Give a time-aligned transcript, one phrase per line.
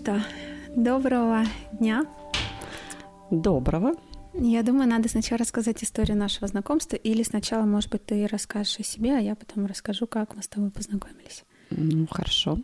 [0.00, 0.18] Что,
[0.74, 2.06] доброго дня.
[3.30, 3.92] Доброго.
[4.32, 8.82] Я думаю, надо сначала рассказать историю нашего знакомства, или сначала, может быть, ты расскажешь о
[8.82, 11.44] себе, а я потом расскажу, как мы с тобой познакомились.
[11.68, 12.60] Ну, хорошо.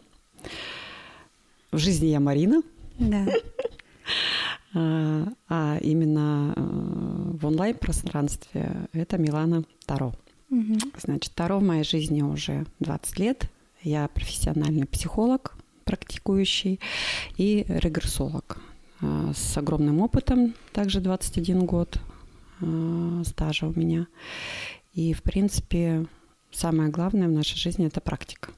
[1.72, 2.62] В жизни я Марина.
[2.98, 3.26] Да.
[4.74, 10.12] А, а именно э, в онлайн-пространстве это Милана Таро.
[10.98, 13.50] Значит, Таро в моей жизни уже 20 лет.
[13.82, 15.55] Я профессиональный психолог,
[15.86, 16.80] практикующий,
[17.38, 18.58] и регрессолог
[19.00, 21.98] а, с огромным опытом, также 21 год
[22.60, 24.06] а, стажа у меня.
[24.92, 26.06] И, в принципе,
[26.50, 28.50] самое главное в нашей жизни– это практика.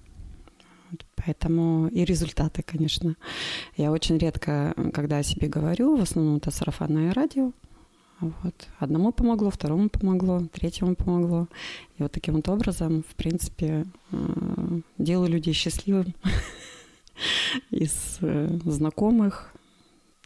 [1.15, 3.15] Поэтому и результаты, конечно.
[3.77, 7.53] Я очень редко, когда о себе говорю, в основном это сарафанное радио.
[8.21, 8.69] Вот.
[8.79, 11.47] Одному помогло, второму помогло, третьему помогло.
[11.99, 16.15] И вот таким вот образом, в принципе, э, делаю людей счастливым
[17.71, 19.53] из э, знакомых,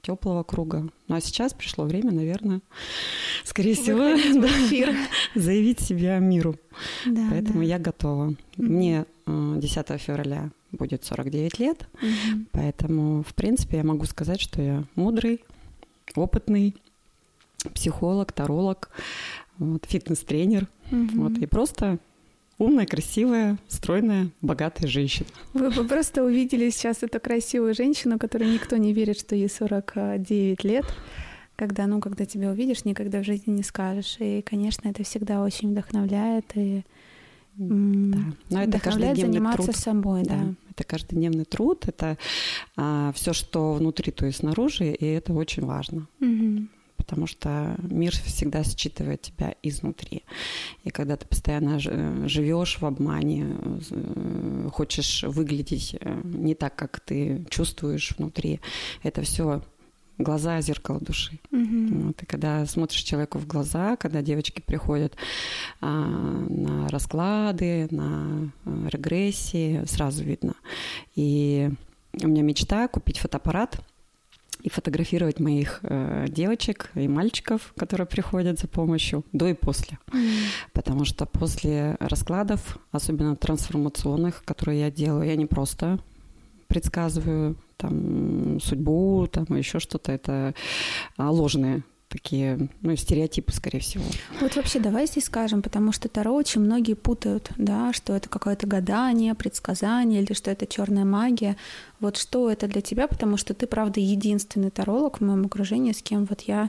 [0.00, 0.88] теплого круга.
[1.08, 2.60] Ну а сейчас пришло время, наверное,
[3.44, 4.96] скорее всего, Выходить да, эфир.
[5.36, 6.56] заявить себя миру.
[7.06, 7.64] Да, Поэтому да.
[7.64, 8.34] я готова.
[8.56, 12.46] Мне э, 10 февраля будет 49 лет, Мгм.
[12.50, 15.40] поэтому, в принципе, я могу сказать, что я мудрый,
[16.16, 16.74] опытный
[17.74, 18.90] психолог, таролог,
[19.58, 21.20] вот, фитнес-тренер, Мгм.
[21.20, 21.98] вот, и просто
[22.58, 25.28] умная, красивая, стройная, богатая женщина.
[25.54, 30.64] Вы бы просто увидели сейчас эту красивую женщину, которой никто не верит, что ей 49
[30.64, 30.84] лет.
[31.56, 34.16] Когда, ну, когда тебя увидишь, никогда в жизни не скажешь.
[34.18, 36.82] И, конечно, это всегда очень вдохновляет и
[37.56, 38.18] Да.
[38.50, 39.76] Но это каждодневный заниматься труд.
[39.76, 40.36] собой, да.
[40.36, 42.16] Да, это каждодневный труд, это
[43.14, 46.06] все, что внутри, то и снаружи, и это очень важно.
[46.20, 46.70] Мгм.
[47.12, 50.22] Потому что мир всегда считывает тебя изнутри.
[50.82, 53.54] И когда ты постоянно ж- живешь в обмане,
[53.90, 58.60] э, хочешь выглядеть э, не так, как ты чувствуешь внутри,
[59.02, 59.60] это все
[60.16, 61.38] глаза зеркало души.
[61.50, 62.06] Мгм.
[62.06, 65.14] Вот, и когда смотришь человеку в глаза, когда девочки приходят
[65.82, 70.54] а, на расклады, на регрессии, сразу видно.
[71.14, 71.68] И
[72.22, 73.84] у меня мечта купить фотоаппарат
[74.62, 79.98] и фотографировать моих э, девочек и мальчиков, которые приходят за помощью до и после.
[80.12, 80.20] М.
[80.72, 85.98] Потому что после раскладов, особенно трансформационных, которые я делаю, я не просто
[86.68, 90.54] предсказываю там судьбу, там еще что-то, это
[91.16, 94.04] а, ложные такие, ну, стереотипы, скорее всего.
[94.40, 98.66] Вот вообще давай здесь скажем, потому что Таро очень многие путают, да, что это какое-то
[98.66, 101.56] гадание, предсказание или что это черная магия.
[102.00, 106.02] Вот что это для тебя, потому что ты, правда, единственный таролог в моем окружении, с
[106.02, 106.68] кем вот я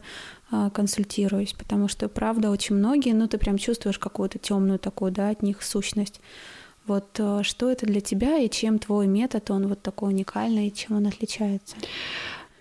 [0.50, 5.30] а, консультируюсь, потому что, правда, очень многие, ну, ты прям чувствуешь какую-то темную такую, да,
[5.30, 6.22] от них сущность.
[6.86, 10.74] Вот а, что это для тебя и чем твой метод, он вот такой уникальный, и
[10.74, 11.76] чем он отличается?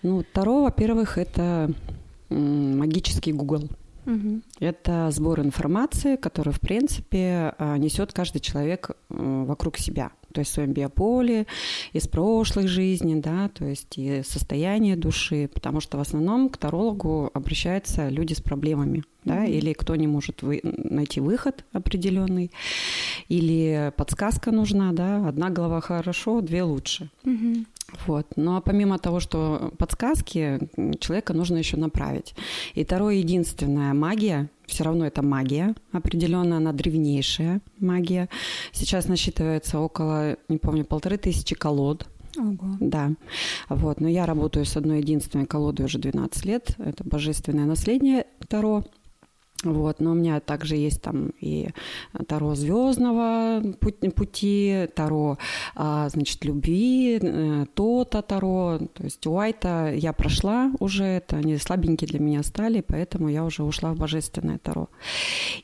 [0.01, 1.71] Ну, Таро, во-первых, это
[2.33, 3.69] магический Google.
[4.05, 4.43] Мгм.
[4.59, 10.11] Это сбор информации, который, в принципе, а, несет каждый человек э, вокруг себя.
[10.33, 11.45] То есть в своем биополе,
[11.93, 17.29] из прошлых жизней, да, то есть и состояние души, потому что в основном к тарологу
[17.33, 19.45] обращаются люди с проблемами, да, Мгм.
[19.45, 22.51] или кто не может вы- найти выход определенный,
[23.29, 27.09] или подсказка нужна, да, одна голова хорошо, две лучше.
[27.23, 27.65] Мгм.
[28.07, 28.25] Вот.
[28.37, 30.59] Ну а помимо того, что подсказки,
[30.99, 32.33] человека нужно еще направить.
[32.73, 38.29] И Таро единственная магия, все равно это магия, определенно она древнейшая магия.
[38.71, 42.07] Сейчас насчитывается около, не помню, полторы тысячи колод.
[42.35, 42.77] Ого.
[42.79, 43.11] Да,
[43.69, 44.01] вот.
[44.01, 46.75] Но я работаю с одной единственной колодой уже 12 лет.
[46.79, 48.83] Это божественное наследие Таро.
[49.63, 51.69] Вот, но у меня также есть там и
[52.27, 53.61] Таро звездного
[54.15, 55.37] пути, Таро,
[55.75, 62.07] а, значит, любви, э, то-то Таро, то есть Уайта я прошла уже, это они слабенькие
[62.07, 64.89] для меня стали, поэтому я уже ушла в божественное Таро.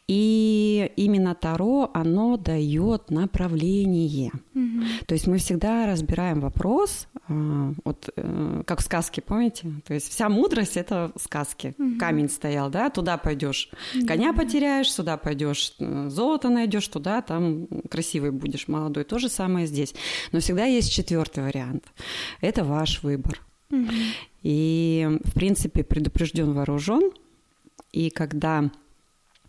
[0.08, 4.32] И именно Таро, оно дает направление.
[4.54, 4.84] Мгм.
[5.06, 9.72] То есть мы всегда разбираем вопрос, а, вот э, как в сказке, помните?
[9.86, 11.76] То есть вся мудрость это сказки.
[11.78, 12.00] Мгм.
[12.00, 13.70] Камень стоял, да, туда пойдешь.
[14.08, 19.04] Коня потеряешь, сюда пойдешь, золото найдешь, туда там красивый будешь, молодой.
[19.04, 19.94] То же самое здесь.
[20.32, 21.86] Но всегда есть четвертый вариант.
[22.42, 23.42] Это ваш выбор.
[23.70, 23.90] Мгм.
[24.44, 27.12] И, в принципе, предупрежден вооружен.
[27.92, 28.70] И когда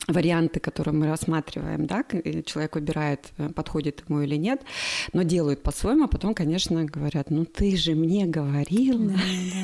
[0.07, 2.05] варианты, которые мы рассматриваем, да,
[2.45, 4.63] человек выбирает, э, подходит ему или нет,
[5.13, 9.21] но делают по-своему, а потом, конечно, говорят, ну ты же мне говорил, да,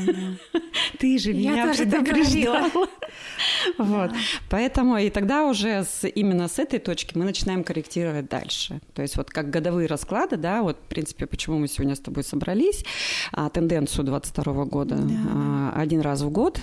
[0.07, 0.13] да,
[0.53, 0.61] да.
[0.99, 2.89] ты же меня предупреждала.
[3.79, 4.13] Вот.
[4.49, 8.81] Поэтому и тогда уже с, именно с этой точки мы начинаем корректировать дальше.
[8.95, 12.25] То есть вот как годовые расклады, да, вот в принципе, почему мы сегодня с тобой
[12.25, 12.85] собрались,
[13.33, 14.97] а, тенденцию 22 года.
[14.97, 15.15] Да.
[15.35, 16.61] А, один раз в год,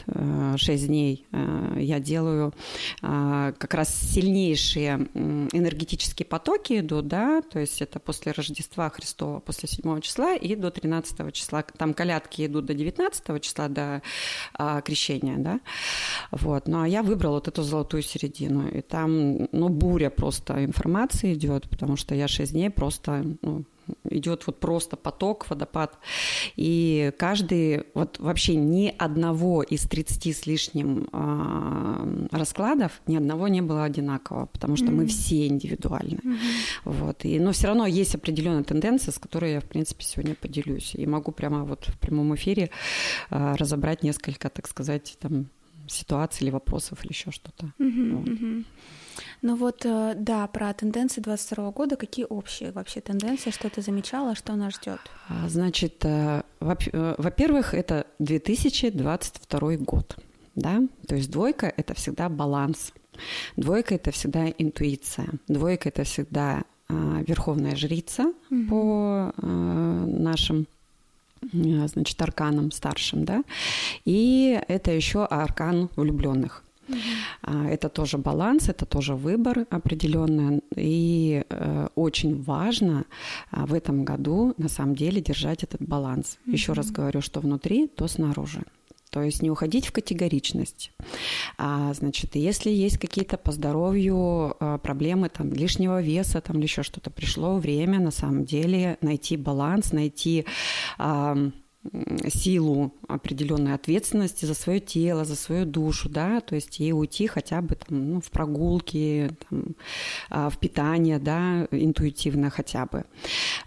[0.55, 2.53] 6 э, дней э, я делаю
[3.01, 9.69] а, как раз сильнейшие энергетические потоки идут, да, то есть это после Рождества Христова, после
[9.69, 11.63] 7 числа и до 13 числа.
[11.63, 14.01] Там колядки идут до 19 числа, до
[14.53, 15.59] а, крещения, да.
[16.31, 16.67] Вот.
[16.67, 18.67] Ну, а я выбрала вот эту золотую середину.
[18.69, 23.65] И там, ну, буря просто информации идет, потому что я 6 дней просто, ну,
[24.09, 25.97] идет вот просто поток, водопад.
[26.55, 33.61] И каждый, вот вообще ни одного из 30 с лишним э, раскладов, ни одного не
[33.61, 34.95] было одинакового, потому что mm-hmm.
[34.95, 36.19] мы все индивидуальны.
[36.23, 36.37] Mm-hmm.
[36.85, 37.25] Вот.
[37.25, 40.95] И, но все равно есть определенная тенденция, с которой я, в принципе, сегодня поделюсь.
[40.95, 42.69] И могу прямо вот в прямом эфире
[43.29, 45.47] э, разобрать несколько, так сказать, там,
[45.87, 47.73] ситуаций или вопросов или еще что-то.
[47.79, 48.15] Mm-hmm.
[48.15, 48.27] Вот.
[48.27, 48.65] Mm-hmm.
[49.41, 51.95] Ну вот, э, да, про тенденции 22 года.
[51.95, 53.51] Какие общие вообще тенденции?
[53.51, 54.99] Что ты замечала, что нас ждет?
[55.27, 60.17] А, значит, э, э, во-первых, это 2022 год.
[60.55, 60.81] Да?
[61.07, 62.93] То есть двойка– это всегда баланс.
[63.57, 65.27] Двойка– это всегда интуиция.
[65.47, 68.65] Двойка– это всегда верховная жрица угу.
[68.69, 70.67] по нашим
[71.51, 73.43] значит, арканам старшим, да,
[74.05, 76.63] и это еще аркан влюбленных.
[76.87, 77.69] Uh-huh.
[77.69, 80.61] Это тоже баланс, это тоже выбор определенный.
[80.75, 83.05] И э, очень важно
[83.51, 86.37] а, в этом году на самом деле держать этот баланс.
[86.45, 88.63] Еще раз говорю, что внутри, то снаружи.
[89.13, 90.91] То есть не уходить в категоричность.
[91.59, 96.81] А, значит, если есть какие-то по здоровью а, проблемы, там, лишнего веса там, или еще
[96.81, 100.45] что-то, пришло время на самом деле найти баланс, найти
[100.97, 101.37] а,
[102.29, 107.61] силу определенной ответственности за свое тело, за свою душу, да, то есть и уйти хотя
[107.61, 109.75] бы там, ну, в прогулки, там,
[110.29, 113.05] а, в питание, да, интуитивно хотя бы.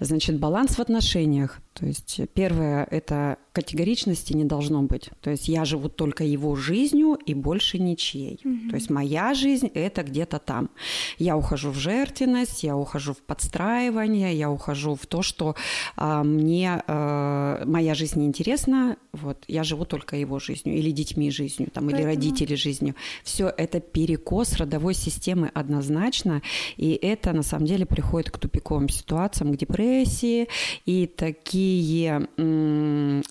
[0.01, 1.61] Значит, баланс в отношениях.
[1.79, 5.11] То есть первое– это категоричности не должно быть.
[5.21, 8.41] То есть я живу только его жизнью и больше ничьей.
[8.43, 8.71] Mm-hmm.
[8.71, 10.71] То есть моя жизнь– это где-то там.
[11.19, 15.55] Я ухожу в жертвенность, я ухожу в подстраивание, я ухожу в то, что
[15.97, 21.71] а, мне а, моя жизнь неинтересна, вот, я живу только его жизнью или детьми жизнью,
[21.73, 22.03] там, Поэтому...
[22.03, 22.95] или родители жизнью.
[23.23, 26.43] Все это перекос родовой системы однозначно,
[26.77, 30.49] и это на самом деле приходит к тупиковым ситуациям, к депрессии
[30.85, 32.29] и такие такие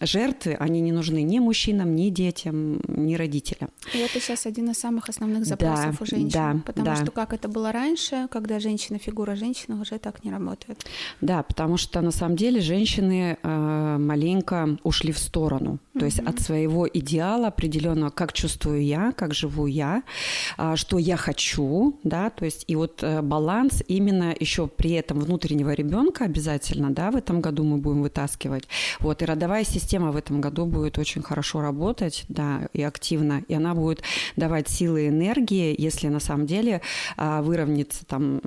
[0.02, 3.70] жертвы, они не нужны ни мужчинам, ни детям, ни родителям.
[3.94, 6.30] И это сейчас один из самых основных запросов да, у женщин.
[6.30, 6.96] Да, потому да.
[6.96, 10.86] что как это было раньше, когда женщина, фигура женщины уже так не работает.
[11.22, 15.80] Да, потому что на самом деле женщины э, маленько ушли в сторону.
[15.96, 16.06] То mm-hmm.
[16.06, 20.04] есть от своего идеала определенного, как чувствую я, как живу я,
[20.58, 25.20] э, что я хочу, да, то есть и вот э, баланс именно еще при этом
[25.20, 28.68] внутреннего ребенка обязательно, да, в этом году мы будем вытаскивать.
[29.00, 33.54] Вот, и родовая система в этом году будет очень хорошо работать, да, и активно, и
[33.54, 34.02] она будет
[34.36, 36.82] давать силы и энергии, если на самом деле
[37.18, 38.42] а, выровняется там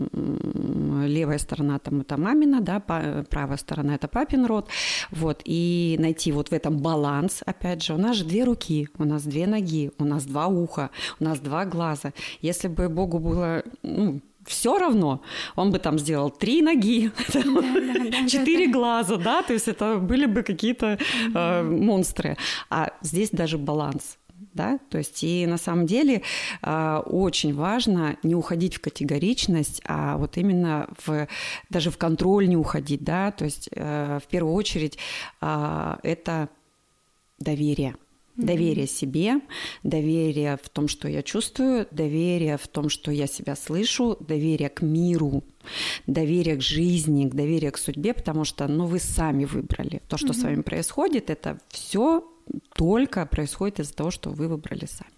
[1.07, 4.69] левая сторона там это мамина, да, правая сторона это папин род,
[5.11, 9.05] вот, и найти вот в этом баланс, опять же, у нас же две руки, у
[9.05, 10.91] нас две ноги, у нас два уха,
[11.21, 12.13] у нас два глаза.
[12.41, 15.21] Если бы Богу было, ну, все равно
[15.57, 17.13] он бы там сделал три ноги,
[18.29, 20.99] четыре глаза, да, то есть это были бы какие-то
[21.35, 22.37] э, монстры.
[22.71, 24.19] А здесь даже баланс.
[24.55, 24.79] Да?
[24.91, 26.23] То есть и на самом деле
[26.63, 31.29] э, очень важно не уходить в категоричность, а вот именно в,
[31.71, 34.99] даже в контроль не уходить, да, то есть э, в первую очередь
[35.41, 36.49] э, это
[37.39, 37.97] доверие.
[38.37, 39.41] Доверие себе,
[39.83, 44.81] доверие в том, что я чувствую, доверие в том, что я себя слышу, доверие к
[44.81, 45.43] миру,
[46.07, 50.03] доверие к жизни, доверие к судьбе, потому что, ну, вы сами выбрали.
[50.09, 50.41] То, что mm-hmm.
[50.41, 52.23] с вами происходит, это все
[52.75, 55.11] только происходит из-за того, что вы выбрали сами.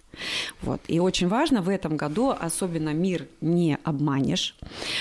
[0.62, 0.80] Вот.
[0.88, 4.56] И очень важно в этом году, особенно мир не обманешь.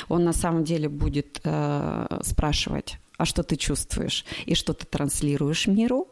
[0.07, 5.67] Он на самом деле будет э, спрашивать, а что ты чувствуешь и что ты транслируешь
[5.67, 6.07] миру.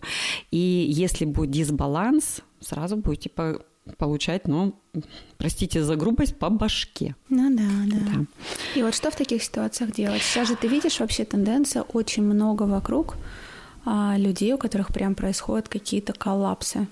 [0.52, 3.62] И если будет дисбаланс, сразу будете по
[3.98, 4.74] получать, ну,
[5.38, 7.16] простите за грубость, по башке.
[7.30, 8.26] Ну да, да, да.
[8.76, 10.22] И вот что в таких ситуациях делать?
[10.22, 13.16] Сейчас же ты видишь вообще тенденция очень много вокруг
[13.86, 16.88] а, людей, у которых прям происходят какие-то коллапсы.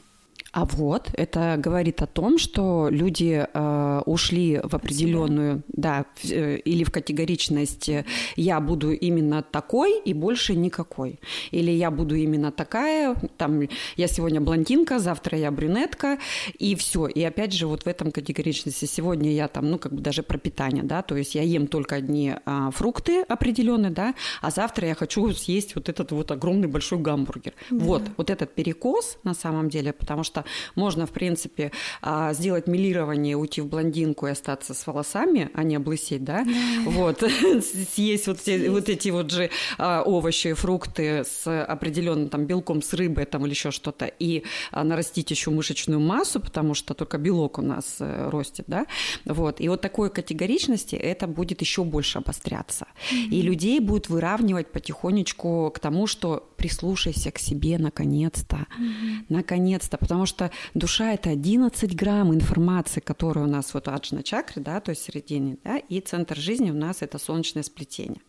[0.55, 6.83] А вот это говорит о том, что люди э, ушли в определенную, да, э, или
[6.83, 11.19] в категоричность э, я буду именно такой и больше никакой,
[11.51, 13.61] или я буду именно такая, там
[13.95, 16.17] я сегодня блондинка, завтра я брюнетка
[16.57, 17.05] и все.
[17.05, 20.39] И опять же вот в этом категоричности сегодня я там, ну как бы даже про
[20.39, 24.95] питание, да, то есть я ем только одни а, фрукты определенные, да, а завтра я
[24.95, 27.53] хочу съесть вот этот вот огромный большой гамбургер.
[27.69, 27.85] Да.
[27.85, 33.37] Вот, вот этот перекос на самом деле, потому что можно, в принципе, а, сделать милирование,
[33.37, 36.45] уйти в блондинку и остаться с волосами, а не облысеть, да,
[36.85, 37.19] вот,
[37.95, 38.69] съесть вот, съесть.
[38.69, 43.53] вот эти вот же а, овощи, фрукты с определенным там белком, с рыбой там или
[43.53, 48.65] еще что-то, и нарастить еще мышечную массу, потому что только белок у нас э, растет,
[48.67, 48.85] да,
[49.25, 53.29] вот, и вот такой категоричности это будет еще больше обостряться, mm-hmm.
[53.29, 59.25] и людей будет выравнивать потихонечку к тому, что прислушайся к себе наконец-то, mm-hmm.
[59.29, 64.79] наконец-то, потому что душа это 11 грамм информации, которая у нас вот аджна чакры, да,
[64.79, 68.21] то есть середине, да, и центр жизни у нас это солнечное сплетение,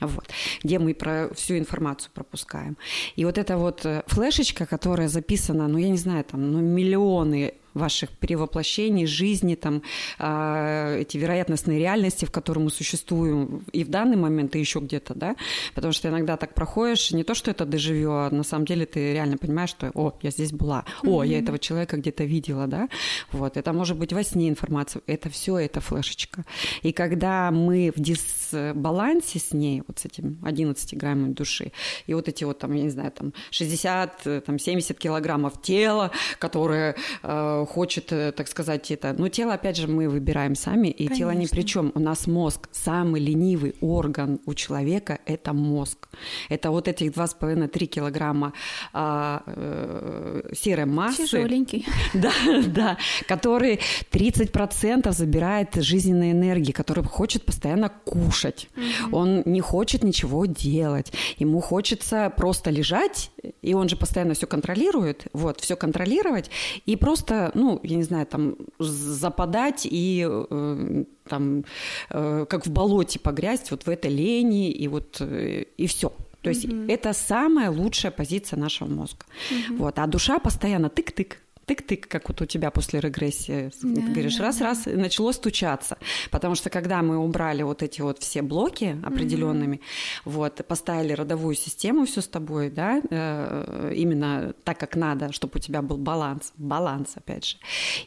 [0.00, 0.28] вот,
[0.62, 2.76] где мы про всю информацию пропускаем.
[3.16, 7.54] И вот эта вот э, флешечка, которая записана, ну я не знаю, там, ну миллионы
[7.74, 9.82] ваших перевоплощений, жизни, там,
[10.18, 15.14] э, эти вероятностные реальности, в которых мы существуем и в данный момент, и еще где-то,
[15.14, 15.36] да,
[15.74, 19.12] потому что иногда так проходишь, не то, что это дежавю, а на самом деле ты
[19.12, 21.28] реально понимаешь, что, о, я здесь была, о, mm-hmm.
[21.28, 22.88] я этого человека где-то видела, да,
[23.32, 26.44] вот, это может быть во сне информация, это все, это флешечка.
[26.82, 31.72] И когда мы в дисбалансе с ней, вот с этим 11 граммами души,
[32.06, 36.94] и вот эти вот там, я не знаю, там 60, там 70 килограммов тела, которое
[37.22, 39.14] э, хочет, э, так сказать, это.
[39.16, 41.16] Но тело, опять же, мы выбираем сами, и Конечно.
[41.16, 41.92] тело ни при чем.
[41.94, 46.08] У нас мозг, самый ленивый орган у человека– это мозг.
[46.48, 48.52] Это вот этих 2,5-3 килограмма
[48.92, 51.26] а, э, серой массы.
[51.26, 51.86] Тяжеленький.
[52.14, 52.32] Да,
[52.66, 53.80] да, который
[54.12, 58.68] 30% забирает жизненной энергии, который хочет постоянно кушать.
[58.76, 59.16] Угу.
[59.16, 61.12] Он не хочет ничего делать.
[61.38, 63.30] Ему хочется просто лежать,
[63.62, 66.50] и он же постоянно все контролирует, вот, все контролировать,
[66.86, 71.64] и просто ну, я не знаю, там, западать и э, там,
[72.10, 76.12] э, как в болоте погрязть вот в этой лени, и вот, э, и все.
[76.42, 79.24] То есть mm это самая лучшая позиция нашего мозга.
[79.50, 79.98] mm Вот.
[79.98, 81.36] А душа постоянно тык-тык,
[81.66, 85.98] тык-тык, как вот у тебя после регрессии, да, ты говоришь, раз-раз, и начало стучаться.
[86.30, 90.20] Потому что когда мы убрали вот эти вот все блоки определенными, mm-hmm.
[90.24, 95.58] вот, поставили родовую систему все с тобой, да, э, именно так, как надо, чтобы у
[95.58, 97.56] тебя был баланс, баланс, опять же,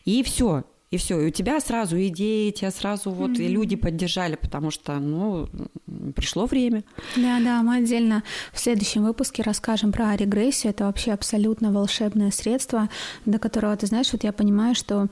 [0.06, 3.46] и все, и все, и у тебя сразу идеи, тебя сразу вот mm-hmm.
[3.46, 5.50] и люди поддержали, потому что, ну,
[6.15, 6.84] пришло время.
[7.17, 10.72] Да, да, мы отдельно в следующем выпуске расскажем про регрессию.
[10.72, 12.89] Это вообще абсолютно волшебное средство,
[13.25, 15.08] до которого, ты знаешь, вот я понимаю, что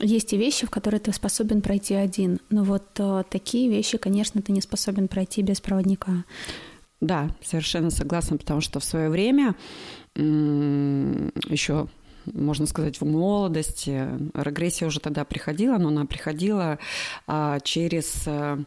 [0.00, 4.40] есть и вещи, в которые ты способен пройти один, но вот э, такие вещи, конечно,
[4.40, 6.24] ты не способен пройти без проводника.
[7.00, 9.54] Да, совершенно согласна, потому что в свое время
[10.16, 11.86] еще
[12.34, 14.08] можно сказать, в молодости.
[14.34, 16.78] Регрессия уже тогда приходила, но она приходила
[17.26, 18.58] а, через а,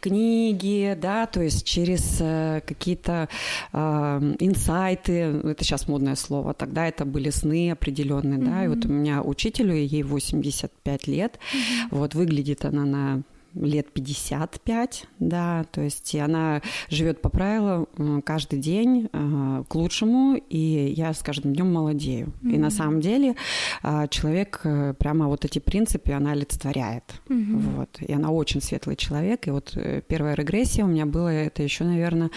[0.00, 3.28] книги, да, то есть через а, какие-то
[3.72, 8.50] а, инсайты, это сейчас модное слово, тогда это были сны определенные, mm-hmm.
[8.50, 11.88] да, и вот у меня учителю, ей 85 лет, mm-hmm.
[11.90, 13.22] вот выглядит она на
[13.54, 20.92] лет 55, да, то есть она живет по правилам каждый день э, к лучшему, и
[20.96, 22.32] я с каждым днем молодею.
[22.42, 22.54] Mm-hmm.
[22.54, 23.36] И на самом деле
[23.82, 27.76] э, человек э, прямо вот эти принципы она олицетворяет, mm-hmm.
[27.76, 27.98] вот.
[28.00, 29.76] И она очень светлый человек, и вот
[30.06, 32.30] первая регрессия у меня была это еще, наверное,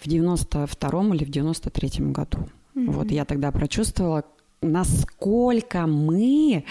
[0.00, 2.38] в 92-м или в 93-м году.
[2.74, 2.90] Mm-hmm.
[2.90, 4.24] Вот я тогда прочувствовала,
[4.62, 6.64] насколько мы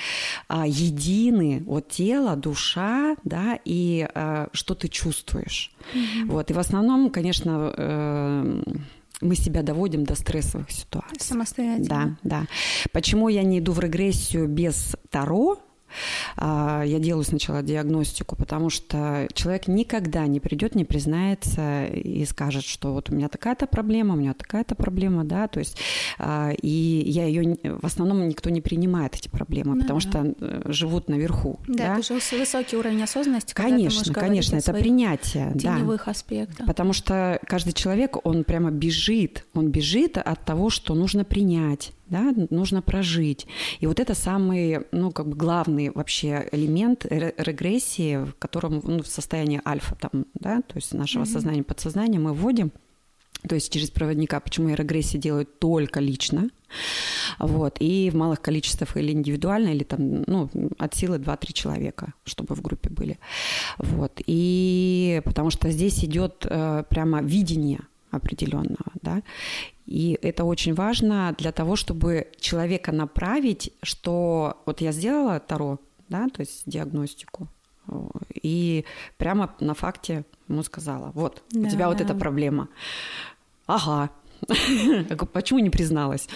[0.47, 5.71] а, едины, вот тело, душа, да, и а, что ты чувствуешь.
[5.93, 6.25] Mm-hmm.
[6.25, 8.63] Вот, и в основном, конечно, э,
[9.21, 11.17] мы себя доводим до стрессовых ситуаций.
[11.19, 12.17] Самостоятельно.
[12.23, 12.47] Да, да.
[12.91, 15.59] Почему я не иду в регрессию без Таро?
[16.37, 22.63] А, я делаю сначала диагностику, потому что человек никогда не придет, не признается и скажет,
[22.63, 25.77] что вот у меня такая-то проблема, у меня такая-то проблема, да, то есть
[26.17, 29.81] а, и я ее в основном никто не принимает эти проблемы, да.
[29.81, 31.59] потому что э, живут наверху.
[31.67, 31.93] Да, да?
[31.99, 33.53] это же высокий уровень осознанности.
[33.53, 36.11] Конечно, конечно, это принятие, теневых да.
[36.11, 36.65] аспектов.
[36.65, 42.33] Потому что каждый человек, он прямо бежит, он бежит от того, что нужно принять да,
[42.49, 43.47] нужно прожить.
[43.79, 49.07] И вот это самый, ну, как бы главный вообще элемент регрессии, в котором, ну, в
[49.07, 51.25] состоянии альфа там, да, то есть нашего mm-hmm.
[51.25, 52.71] сознания, подсознания мы вводим,
[53.47, 54.39] то есть через проводника.
[54.39, 56.49] Почему я регрессии делаю только лично?
[57.39, 57.77] Вот.
[57.79, 62.61] И в малых количествах или индивидуально, или там, ну, от силы 2-3 человека, чтобы в
[62.61, 63.19] группе были.
[63.77, 64.21] Вот.
[64.25, 67.81] И потому что здесь идет э, прямо видение
[68.15, 69.21] определенного, да,
[69.85, 75.79] и это очень важно для того, чтобы человека направить, что вот я сделала Таро,
[76.09, 77.47] да, то есть диагностику,
[78.41, 78.85] и
[79.17, 82.67] прямо на факте ему сказала, вот, да, у тебя вот эта проблема.
[83.67, 84.09] Ага,
[85.33, 86.27] Почему не призналась?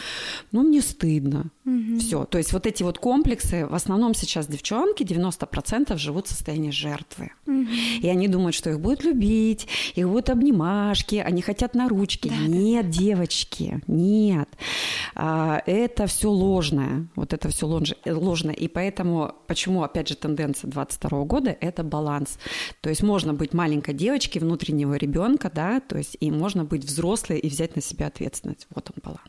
[0.51, 1.51] Ну, мне стыдно.
[1.65, 1.99] Угу.
[1.99, 2.25] Все.
[2.25, 7.31] То есть вот эти вот комплексы, в основном сейчас девчонки 90% живут в состоянии жертвы.
[7.45, 7.67] Угу.
[8.01, 12.29] И они думают, что их будут любить, их будут обнимашки, они хотят на ручки.
[12.29, 12.91] Да, нет, да.
[12.91, 14.49] девочки, нет.
[15.15, 17.07] А, это все ложное.
[17.15, 17.67] Вот это все
[18.05, 18.53] ложное.
[18.53, 22.39] И поэтому, почему, опять же, тенденция 22 года– это баланс.
[22.81, 27.39] То есть можно быть маленькой девочкой, внутреннего ребенка, да, то есть и можно быть взрослой
[27.39, 28.67] и взять на себя ответственность.
[28.73, 29.21] Вот он баланс.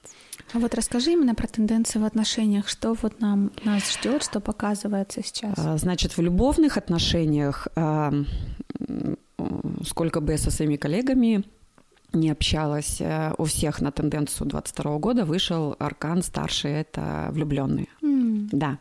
[0.53, 5.23] А вот расскажи именно про тенденции в отношениях, что вот нам нас ждет, что показывается
[5.23, 5.55] сейчас.
[5.57, 8.13] А, значит, в любовных отношениях, а,
[9.85, 11.45] сколько бы я со своими коллегами
[12.13, 17.89] не общалась, э, у всех на тенденцию 22 года вышел аркан старший, это влюбленные.
[18.03, 18.49] Mm.
[18.53, 18.79] Да.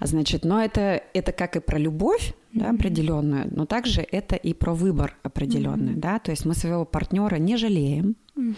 [0.00, 4.74] Значит, но это, это как и про любовь, да, определенную, но также это и про
[4.74, 6.00] выбор определенный, mm-hmm.
[6.00, 8.54] да, то есть мы своего партнера не жалеем, mm-hmm.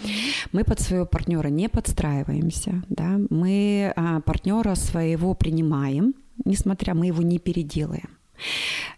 [0.53, 7.23] мы под своего партнера не подстраиваемся, да, мы а, партнера своего принимаем, несмотря мы его
[7.23, 8.09] не переделаем.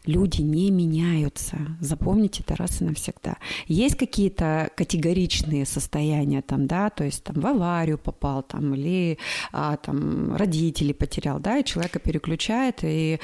[0.06, 1.56] Люди не меняются.
[1.80, 3.36] Запомните это раз и навсегда.
[3.66, 9.18] Есть какие-то категоричные состояния там, да, то есть там в аварию попал там или
[9.52, 13.18] а, там родители потерял, да, и человека переключает, и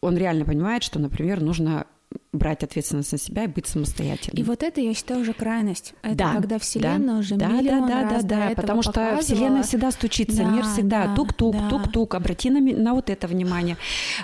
[0.00, 1.86] он реально понимает, что, например, нужно
[2.32, 4.42] брать ответственность на себя и быть самостоятельным.
[4.42, 5.94] И вот это, я считаю, уже крайность.
[6.02, 9.18] Это да, когда Вселенная да, уже да, миллион да, да, раз да, да, потому что
[9.20, 11.68] Вселенная всегда стучится, да, мир всегда да, тук-тук, да.
[11.68, 13.76] тук-тук, обрати на, на вот это внимание.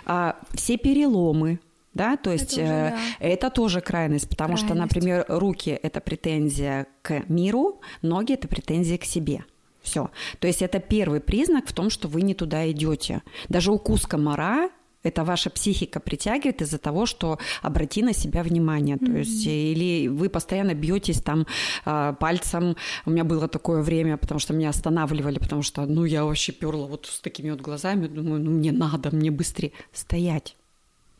[0.05, 1.61] А, все переломы,
[1.95, 2.99] да, то есть это, уже, э, да.
[3.21, 4.67] это тоже крайность, потому крайность.
[4.67, 9.45] что, например, руки это претензия к миру, ноги это претензия к себе.
[9.83, 10.11] Все.
[10.41, 13.23] То есть это первый признак в том, что вы не туда идете.
[13.49, 14.69] Даже укус комара
[15.03, 18.97] это ваша психика притягивает из-за того, что обрати на себя внимание.
[18.97, 19.07] Mm-hmm.
[19.07, 21.47] То есть, или вы постоянно бьетесь там
[21.87, 22.77] э, пальцем.
[23.07, 26.87] У меня было такое время, потому что меня останавливали, потому что, ну, я вообще перла
[26.87, 30.57] вот с такими вот глазами, думаю, ну, мне надо, мне быстрее стоять.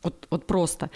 [0.03, 0.89] Вот, вот просто.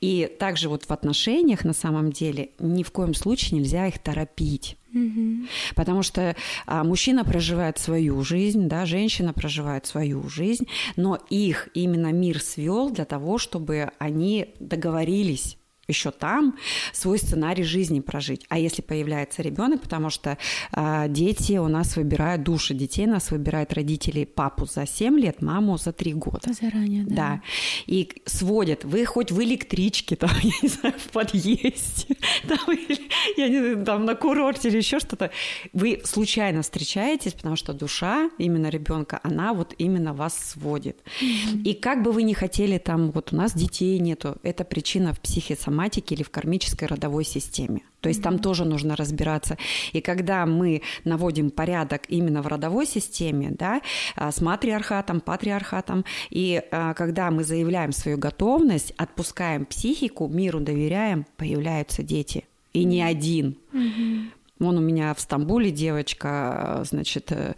[0.00, 4.76] И также вот в отношениях на самом деле ни в коем случае нельзя их торопить.
[4.92, 5.46] Угу.
[5.74, 6.34] Потому что
[6.66, 12.90] а, мужчина проживает свою жизнь, да, женщина проживает свою жизнь, но их именно мир свел
[12.90, 15.59] для того, чтобы они договорились
[15.90, 16.56] еще там
[16.92, 18.44] свой сценарий жизни прожить.
[18.48, 20.38] А если появляется ребенок, потому что
[20.72, 25.76] э, дети у нас выбирают, души детей нас выбирают родители папу за 7 лет, маму
[25.76, 26.52] за 3 года.
[26.52, 27.14] Заранее, да.
[27.14, 27.42] Да.
[27.86, 32.16] И сводят, вы хоть в электричке, там, я не знаю, в подъезде,
[32.48, 33.00] там, или,
[33.36, 35.30] я не знаю, там на курорте или еще что-то,
[35.72, 40.98] вы случайно встречаетесь, потому что душа именно ребенка, она вот именно вас сводит.
[41.20, 41.62] Mm-hmm.
[41.62, 45.20] И как бы вы ни хотели там, вот у нас детей нету, это причина в
[45.20, 47.80] психе сама соматике или в кармической родовой системе.
[48.00, 48.24] То есть mm-hmm.
[48.24, 49.56] там тоже нужно разбираться.
[49.92, 53.80] И когда мы наводим порядок именно в родовой системе, да,
[54.16, 61.24] а, с матриархатом, патриархатом, и а, когда мы заявляем свою готовность, отпускаем психику, миру доверяем,
[61.36, 62.44] появляются дети.
[62.72, 63.56] И не один.
[63.72, 64.30] Mm-hmm.
[64.60, 67.54] Вон у меня в Стамбуле девочка, значит, э,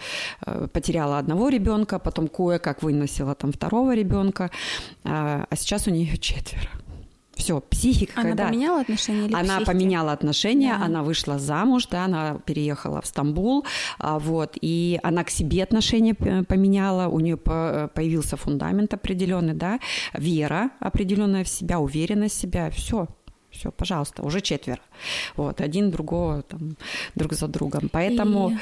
[0.47, 4.51] э, потеряла одного ребенка, потом кое-как выносила там второго ребенка,
[5.03, 6.71] а, а сейчас у нее четверо.
[7.35, 8.21] Все, психика.
[8.21, 8.47] Она да.
[8.47, 9.65] поменяла отношения или Она психики?
[9.65, 10.85] поменяла отношения, да.
[10.85, 13.65] она вышла замуж, да, она переехала в Стамбул,
[13.99, 19.81] а, вот, и она к себе отношения поменяла, у нее появился фундамент определенный, да,
[20.13, 23.09] вера определенная в себя, уверенность в себя, все,
[23.53, 24.81] все, пожалуйста, уже четверо.
[25.37, 26.77] Вот, один другого там,
[27.15, 27.89] друг за другом.
[27.93, 28.57] Поэтому и...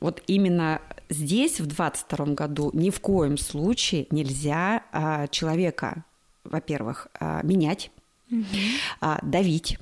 [0.00, 6.04] вот именно здесь, в 22 году, ни в коем случае нельзя а, человека,
[6.44, 7.90] во-первых, а, менять,
[8.30, 8.44] угу.
[9.22, 9.78] давить,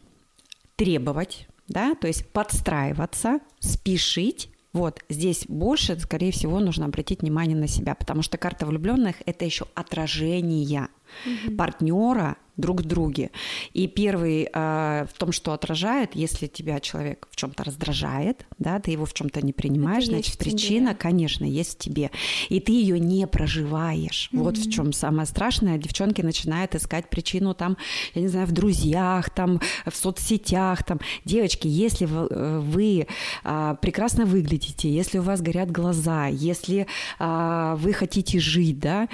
[0.77, 4.51] требовать, да, то есть подстраиваться, спешить.
[4.73, 9.45] Вот здесь больше, скорее всего, нужно обратить внимание на себя, потому что карта влюбленных это
[9.45, 10.89] еще отражение
[11.25, 11.57] угу.
[11.57, 13.31] партнера друг в друге.
[13.73, 18.91] И первый э, в том, что отражает, если тебя человек в чем-то раздражает, да, ты
[18.91, 20.99] его в чем-то не принимаешь, Это значит, причина, тебе.
[20.99, 22.11] конечно, есть в тебе.
[22.51, 24.29] И ты ее не проживаешь.
[24.33, 24.39] Mm-hmm.
[24.39, 25.79] Вот в чем самое страшное.
[25.79, 27.77] Девчонки начинают искать причину там,
[28.15, 30.85] я не знаю, в друзьях, там, в соцсетях.
[30.85, 31.01] Там.
[31.25, 33.07] Девочки, если вы, э, вы
[33.45, 36.87] э, прекрасно выглядите, если у вас горят глаза, если
[37.19, 39.09] э, вы хотите жить, да,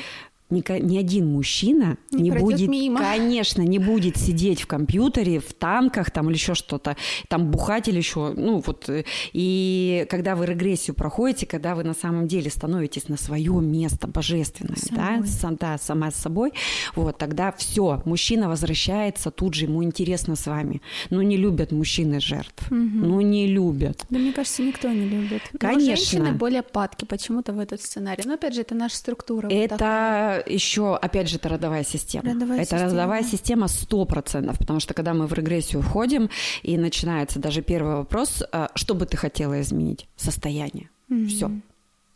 [0.50, 3.00] ни, ни один мужчина не, не будет, мимо.
[3.00, 6.96] конечно, не будет сидеть в компьютере, в танках там или еще что-то,
[7.28, 8.88] там бухать или еще, ну вот.
[9.32, 14.76] И когда вы регрессию проходите, когда вы на самом деле становитесь на свое место божественное,
[14.90, 16.52] да, сам, да, сама с собой,
[16.94, 20.80] вот, тогда все, мужчина возвращается тут же, ему интересно с вами.
[21.10, 22.76] Но не любят мужчины жертв, угу.
[22.76, 24.06] ну не любят.
[24.08, 25.42] Да мне кажется, никто не любит.
[25.58, 25.90] Конечно.
[25.90, 28.22] Но женщины более падки почему-то в этот сценарий.
[28.24, 29.48] Но опять же, это наша структура.
[29.48, 32.30] Это еще, опять же, это родовая система.
[32.30, 32.90] Родовая это система.
[32.90, 36.30] родовая система сто процентов, потому что когда мы в регрессию входим,
[36.62, 40.08] и начинается даже первый вопрос, а, что бы ты хотела изменить?
[40.16, 40.90] Состояние.
[41.10, 41.26] Mm-hmm.
[41.26, 41.50] Все.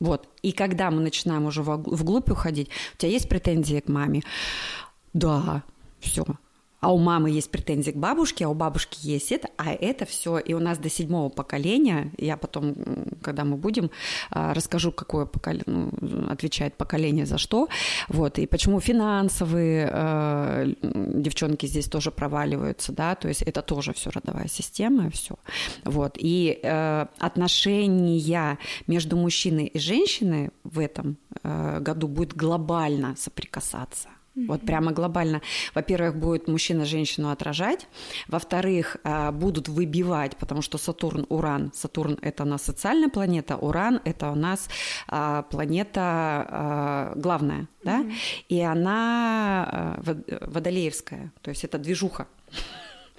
[0.01, 0.29] Вот.
[0.43, 4.23] И когда мы начинаем уже вглубь уходить, у тебя есть претензии к маме?
[5.13, 5.63] Да,
[6.01, 6.25] все
[6.83, 10.39] а у мамы есть претензии к бабушке, а у бабушки есть это, а это все.
[10.39, 12.75] И у нас до седьмого поколения, я потом,
[13.23, 13.91] когда мы будем,
[14.31, 17.69] а, расскажу, какое поколение, ну, отвечает поколение за что,
[18.09, 24.11] вот, и почему финансовые э, девчонки здесь тоже проваливаются, да, то есть это тоже все
[24.11, 25.37] родовая система, все,
[25.85, 34.09] вот, и э, отношения между мужчиной и женщиной в этом году будет глобально соприкасаться.
[34.35, 35.43] Вот прямо глобально.
[35.75, 37.87] Во-первых, будет мужчина женщину отражать.
[38.29, 41.71] Во-вторых, а, будут выбивать, потому что Сатурн, Уран.
[41.75, 44.69] Сатурн– это у нас социальная планета, Уран– это у нас
[45.09, 48.07] а, планета а, главная, да?
[48.49, 49.99] И она
[50.41, 52.27] водолеевская, то есть это движуха.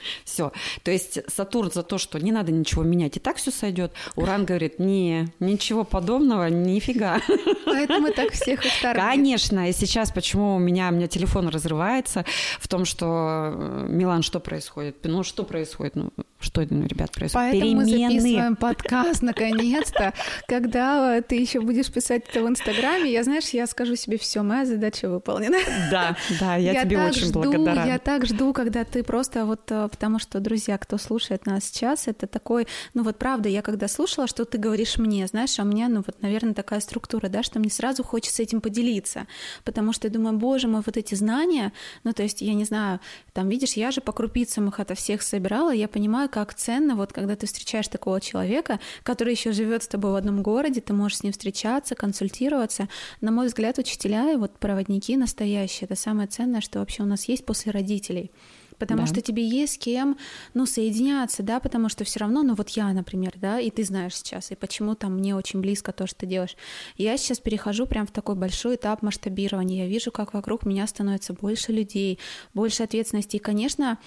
[0.26, 0.52] Все.
[0.84, 3.92] То есть Сатурн за то, что не надо ничего менять, и так все сойдет.
[4.16, 7.20] Уран говорит, не, ничего подобного, нифига.
[7.66, 9.70] Поэтому так всех и Конечно.
[9.70, 12.26] И сейчас почему у меня, у меня телефон разрывается
[12.60, 14.98] в том, что э, Милан, что происходит?
[15.04, 15.96] Ну, что происходит?
[15.96, 17.52] Ну, что, ну, ребят, происходит?
[17.52, 18.14] Поэтому Перемены.
[18.14, 20.14] мы записываем подкаст наконец-то.
[20.48, 24.66] Когда ты еще будешь писать это в Инстаграме, я, знаешь, я скажу себе, все, моя
[24.66, 25.58] задача выполнена.
[25.92, 27.88] Да, да, я, я тебе очень жду, благодарна.
[27.88, 32.08] Я так жду, когда ты просто вот, э, потому что, друзья, кто слушает нас сейчас,
[32.08, 35.66] это такой, ну вот правда, я когда слушала, что ты говоришь мне, знаешь, а у
[35.66, 39.28] меня, ну вот, наверное, такая структура, да, что мне сразу хочется этим поделиться,
[39.64, 43.02] потому что я думаю, боже мой, вот эти знания, ну то есть, я не знаю,
[43.34, 47.14] там, видишь, я же по крупицам их ото всех собирала, я понимаю, как ценно, вот
[47.14, 51.20] когда ты встречаешь такого человека, который еще живет с тобой в одном городе, ты можешь
[51.20, 52.90] с ним встречаться, консультироваться.
[53.22, 57.26] На мой взгляд, учителя и вот проводники настоящие, это самое ценное, что вообще у нас
[57.26, 58.32] есть после родителей
[58.78, 59.08] потому да.
[59.08, 60.18] что тебе есть с кем,
[60.54, 64.16] ну, соединяться, да, потому что все равно, ну, вот я, например, да, и ты знаешь
[64.16, 66.56] сейчас, и почему там мне очень близко то, что ты делаешь.
[66.98, 71.34] Я сейчас перехожу прям в такой большой этап масштабирования, я вижу, как вокруг меня становится
[71.34, 72.20] больше людей,
[72.54, 73.98] больше ответственности, и, конечно,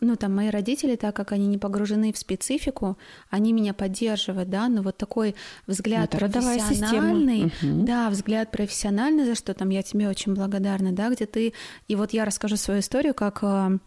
[0.00, 2.96] ну, там, мои родители, так как они не погружены в специфику,
[3.28, 5.34] они меня поддерживают, да, но вот такой
[5.66, 7.84] взгляд ну, профессиональный, угу.
[7.84, 11.52] да, взгляд профессиональный, за что там я тебе очень благодарна, да, где ты,
[11.88, 13.78] и вот я расскажу свою историю, как э,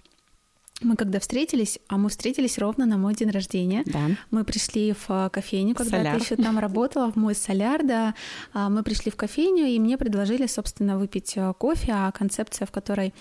[0.83, 3.83] мы когда встретились, а мы встретились ровно на мой день рождения.
[3.85, 3.99] Да.
[4.31, 6.17] Мы пришли в а, кофейню, когда соляр.
[6.17, 8.15] ты еще там работала, в мой соляр, да.
[8.53, 12.71] А, мы пришли в кофейню, и мне предложили, собственно, выпить а, кофе, а концепция, в
[12.71, 13.13] которой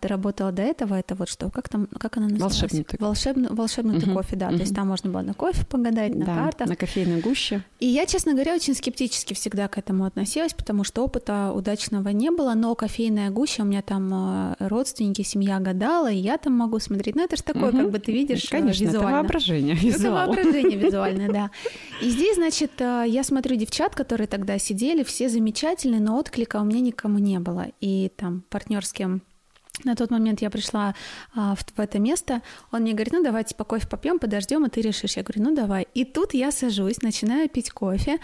[0.00, 2.60] ты работала до этого, это вот что, как там, как она называлась?
[2.60, 4.12] Волшебный Волшебный, волшебный угу.
[4.12, 4.48] кофе, да.
[4.48, 4.56] Угу.
[4.56, 6.68] То есть там можно было на кофе погадать, на да, картах.
[6.68, 7.62] на кофейной гуще.
[7.78, 12.30] И я, честно говоря, очень скептически всегда к этому относилась, потому что опыта удачного не
[12.30, 17.16] было, но кофейная гуща, у меня там родственники, семья гадала, и я там могу смотреть.
[17.16, 17.78] Ну, это же такое, угу.
[17.78, 19.06] как бы ты видишь э, Конечно, визуально.
[19.06, 19.74] это воображение.
[19.74, 20.32] Визуал.
[20.32, 21.50] Это воображение визуальное, да.
[22.00, 26.64] И здесь, значит, э, я смотрю девчат, которые тогда сидели, все замечательные, но отклика у
[26.64, 27.66] меня никому не было.
[27.80, 29.22] И там партнерским
[29.84, 30.94] на тот момент я пришла
[31.34, 34.68] а, в, в это место, он мне говорит, ну давайте по кофе попьем, подождем, и
[34.68, 35.16] ты решишь.
[35.16, 35.86] Я говорю, ну давай.
[35.94, 38.18] И тут я сажусь, начинаю пить кофе,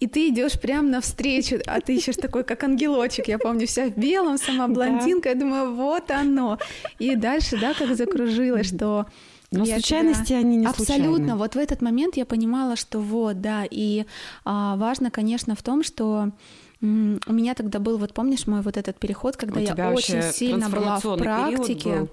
[0.00, 3.96] и ты идешь прямо навстречу, а ты еще такой, как ангелочек, я помню, вся в
[3.96, 6.58] белом, сама блондинка, я думаю, вот оно.
[6.98, 9.06] И дальше, да, как закружилось, что
[9.50, 10.38] но я случайности тебя...
[10.38, 11.04] они не Абсолютно.
[11.04, 11.36] Случайны.
[11.36, 13.64] Вот в этот момент я понимала, что вот, да.
[13.70, 14.04] И
[14.44, 16.32] а, важно, конечно, в том, что
[16.80, 20.68] у меня тогда был, вот помнишь мой вот этот переход, когда У я очень сильно
[20.68, 22.08] была в практике.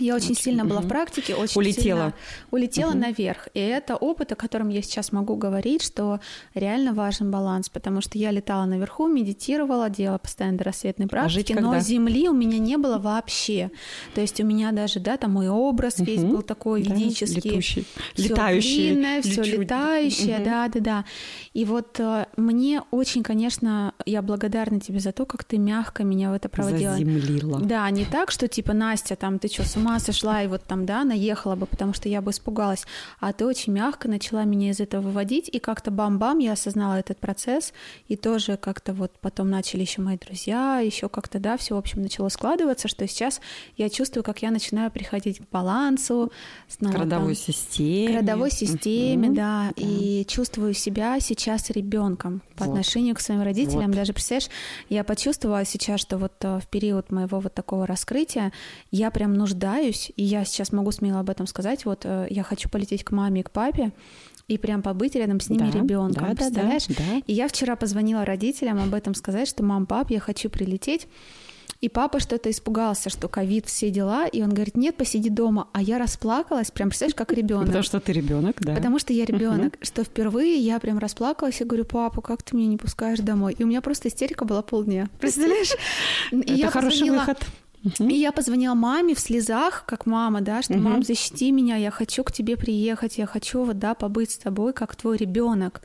[0.00, 2.14] Я очень, сильно была в практике, очень улетела, сильно
[2.50, 2.98] улетела угу.
[2.98, 3.48] наверх.
[3.54, 6.20] И это опыт, о котором я сейчас могу говорить, что
[6.54, 11.78] реально важен баланс, потому что я летала наверху, медитировала, делала постоянно рассветные практики, а но
[11.80, 13.70] земли у меня не было вообще.
[14.14, 16.04] То есть у меня даже, да, там мой образ угу.
[16.04, 17.86] весь был такой да, ведический, летущий,
[18.16, 20.44] летающий, длинное, все летающее, угу.
[20.44, 21.04] да, да, да.
[21.52, 26.30] И вот э, мне очень, конечно, я благодарна тебе за то, как ты мягко меня
[26.30, 26.92] в это проводила.
[26.92, 27.60] Заземлила.
[27.60, 30.86] Да, не так, что типа Настя, там ты что, с ума сошла и вот там,
[30.86, 32.86] да, наехала бы, потому что я бы испугалась.
[33.18, 37.18] А ты очень мягко начала меня из этого выводить, и как-то бам-бам я осознала этот
[37.18, 37.72] процесс,
[38.08, 42.02] и тоже как-то вот потом начали еще мои друзья, еще как-то, да, все, в общем,
[42.02, 43.40] начало складываться, что сейчас
[43.76, 46.32] я чувствую, как я начинаю приходить к балансу,
[46.68, 48.14] снова, к родовой там, системе.
[48.14, 49.34] К родовой системе, mm-hmm.
[49.34, 52.72] да, да, и чувствую себя сейчас ребенком по вот.
[52.72, 53.86] отношению к своим родителям.
[53.86, 53.96] Вот.
[53.96, 54.48] Даже, представляешь,
[54.88, 58.52] я почувствовала сейчас, что вот э, в период моего вот такого раскрытия
[58.90, 62.68] я прям нуждаюсь, и я сейчас могу смело об этом сказать, вот э, я хочу
[62.68, 63.92] полететь к маме и к папе,
[64.48, 66.86] и прям побыть рядом с ними да, ребенком, да, представляешь?
[66.86, 67.22] Да, да.
[67.26, 71.06] И я вчера позвонила родителям об этом сказать, что мам, пап, я хочу прилететь.
[71.80, 75.68] И папа что-то испугался, что ковид, все дела, и он говорит, нет, посиди дома.
[75.72, 77.66] А я расплакалась, прям представляешь, как ребенок.
[77.66, 78.74] Потому что ты ребенок, да.
[78.74, 82.68] Потому что я ребенок, что впервые я прям расплакалась и говорю, папа, как ты меня
[82.68, 83.54] не пускаешь домой?
[83.58, 85.08] И у меня просто истерика была полдня.
[85.20, 85.72] Представляешь?
[86.30, 87.38] Это хороший выход.
[87.98, 92.24] И я позвонила маме в слезах, как мама, да, что мам, защити меня, я хочу
[92.24, 95.80] к тебе приехать, я хочу вот, да, побыть с тобой, как твой ребенок.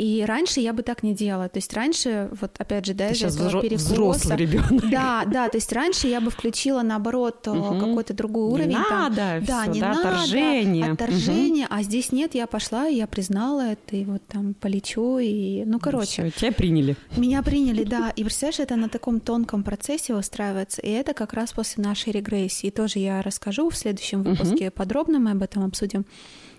[0.00, 1.50] И раньше я бы так не делала.
[1.50, 3.92] То есть раньше, вот опять же, да, из-за этого перекоса...
[3.92, 4.88] взрослый ребенок.
[4.90, 7.78] Да, да, то есть раньше я бы включила, наоборот, угу.
[7.78, 8.70] какой-то другой уровень.
[8.70, 10.92] Не надо, да, всё, не да, надо, отторжение.
[10.92, 11.74] Отторжение, угу.
[11.74, 16.30] а здесь нет, я пошла, я признала это, и вот там полечу, и, ну, короче.
[16.30, 16.96] Всё, тебя приняли.
[17.18, 21.52] Меня приняли, да, и представляешь, это на таком тонком процессе устраивается, и это как раз
[21.52, 22.70] после нашей регрессии.
[22.70, 24.76] Тоже я расскажу в следующем выпуске угу.
[24.76, 26.06] подробно, мы об этом обсудим.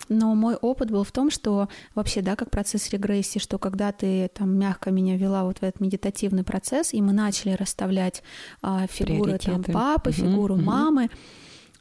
[0.10, 4.30] Но мой опыт был в том, что вообще, да, как процесс регрессии, что когда ты
[4.34, 8.24] там мягко меня вела вот в этот медитативный процесс, и мы начали расставлять
[8.62, 10.64] а, фигуры там папы, угу, фигуру угу.
[10.64, 11.10] мамы,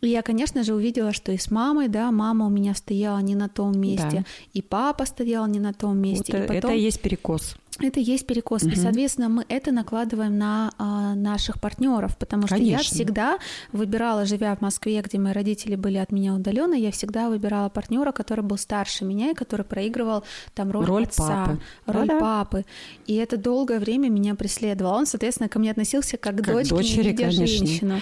[0.00, 3.34] и я, конечно же, увидела, что и с мамой, да, мама у меня стояла не
[3.34, 4.24] на том месте, да.
[4.54, 6.32] и папа стоял не на том месте.
[6.32, 6.70] Вот и потом...
[6.70, 7.56] Это и есть перекос.
[7.80, 8.72] Это есть перекос, угу.
[8.72, 12.76] и, соответственно, мы это накладываем на а, наших партнеров, потому что Конечно.
[12.76, 13.38] я всегда
[13.72, 18.12] выбирала, живя в Москве, где мои родители были от меня удалены, я всегда выбирала партнера,
[18.12, 21.60] который был старше меня и который проигрывал там роль, роль отца, папы.
[21.86, 22.64] роль да, папы.
[23.06, 24.98] И это долгое время меня преследовало.
[24.98, 28.00] Он, соответственно, ко мне относился как, как дочке, дочери, не женщину.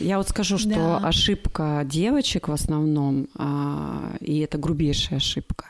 [0.00, 0.98] Я вот скажу, что да.
[0.98, 5.66] ошибка девочек в основном, а, и это грубейшая ошибка,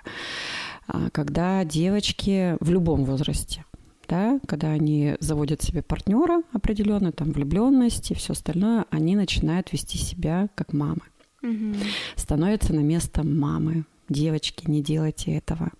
[1.13, 3.65] когда девочки в любом возрасте,
[4.09, 9.99] да, когда они заводят себе партнера определенно, там влюбленность и все остальное, они начинают вести
[9.99, 11.03] себя как мамы,
[11.43, 11.75] угу.
[12.17, 13.85] становятся на место мамы.
[14.11, 15.73] Девочки, не делайте этого,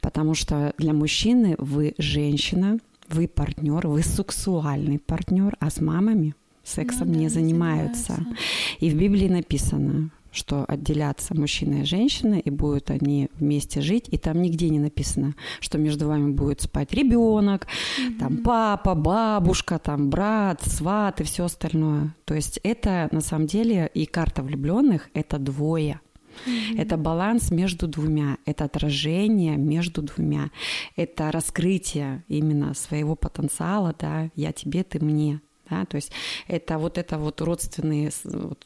[0.00, 7.10] потому что для мужчины вы женщина, вы партнер, вы сексуальный партнер, а с мамами сексом
[7.10, 8.14] ну, не да, занимаются.
[8.14, 8.44] занимаются.
[8.78, 14.18] И в Библии написано, что отделятся мужчина и женщина, и будут они вместе жить, и
[14.18, 18.18] там нигде не написано, что между вами будет спать ребенок, mm-hmm.
[18.18, 22.14] там папа, бабушка, там брат, сват и все остальное.
[22.24, 26.00] То есть это на самом деле и карта влюбленных это двое.
[26.46, 26.80] Mm-hmm.
[26.80, 30.50] Это баланс между двумя, это отражение между двумя,
[30.96, 35.42] это раскрытие именно своего потенциала, да, я тебе, ты мне,
[35.72, 36.12] да, то есть
[36.48, 38.10] это вот это вот родственные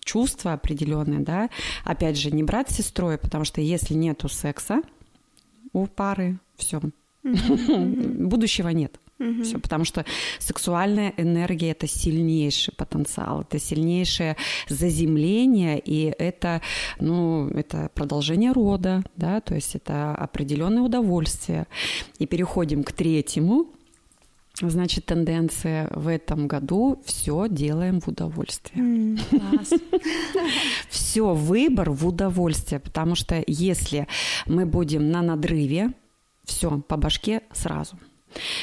[0.00, 1.50] чувства определенные, да,
[1.84, 4.82] опять же, не брать с сестрой, потому что если нету секса
[5.72, 6.80] у пары, все,
[7.22, 8.98] будущего нет.
[9.18, 9.44] Угу.
[9.44, 10.04] Все, потому что
[10.38, 14.36] сексуальная энергия это сильнейший потенциал, это сильнейшее
[14.68, 16.60] заземление, и это,
[17.00, 21.66] ну, это продолжение рода, да, то есть это определенное удовольствие.
[22.18, 23.68] И переходим к третьему
[24.60, 29.18] Значит, тенденция в этом году все делаем в удовольствие.
[30.88, 34.06] Все выбор в удовольствие, потому что если
[34.46, 35.92] мы будем на надрыве,
[36.44, 37.98] все по башке сразу.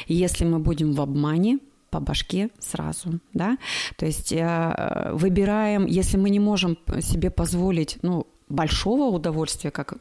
[0.08, 3.58] Если мы будем в обмане, по башке сразу, да.
[3.98, 9.98] То есть э, выбираем, если мы не можем себе позволить, ну, большого удовольствия, как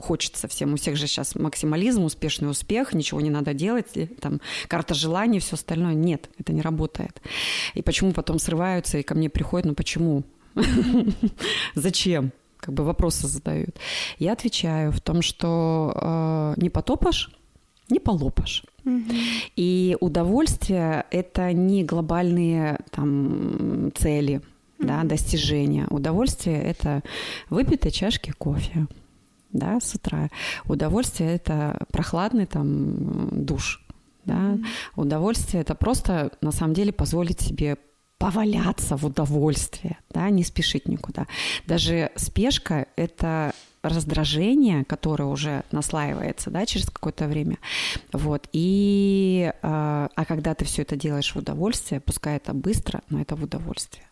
[0.00, 0.74] хочется всем.
[0.74, 3.86] У всех же сейчас максимализм, успешный успех, ничего не надо делать,
[4.20, 5.94] там карта желаний, все остальное.
[5.94, 7.20] Нет, это не работает.
[7.74, 10.24] И почему потом срываются и ко мне приходят, ну почему?
[11.74, 12.32] Зачем?
[12.58, 13.76] Как бы вопросы задают.
[14.18, 17.30] Я отвечаю в том, что э, не потопашь,
[17.88, 18.64] не полопашь.
[19.56, 24.40] И удовольствие– это не глобальные там, цели,
[24.78, 25.86] да, достижения.
[25.90, 27.02] Удовольствие– это
[27.50, 28.86] выпитой чашки кофе,
[29.52, 30.30] да, с утра.
[30.66, 33.84] Удовольствие– это прохладный там душ,
[34.24, 34.34] да.
[34.34, 34.64] Mm-hmm.
[34.96, 37.76] Удовольствие– это просто, на самом деле, позволить себе
[38.18, 41.26] поваляться в удовольствие, да, не спешить никуда.
[41.66, 47.58] Даже спешка– это раздражение, которое уже наслаивается, да, через какое-то время,
[48.12, 53.20] вот, и, а, а когда ты все это делаешь в удовольствие, пускай это быстро, но
[53.20, 54.04] это в удовольствие.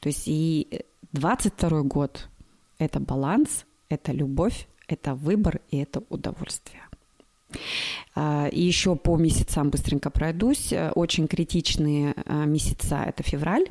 [0.00, 2.28] То есть и 22 год–
[2.78, 6.82] это баланс, это любовь, это выбор и это удовольствие.
[8.14, 10.72] А, и еще по месяцам быстренько пройдусь.
[10.94, 13.66] Очень критичные а, месяца– это февраль,